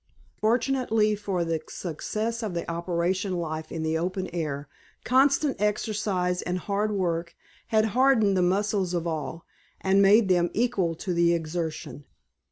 [0.39, 4.67] Fortunately for the success of the operation life in the open air,
[5.03, 7.35] constant exercise and hard work
[7.67, 9.45] had hardened the muscles of all
[9.79, 12.05] and made them equal to the exertion.